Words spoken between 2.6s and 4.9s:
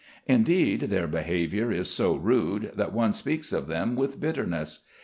that one speaks of them with bitterness.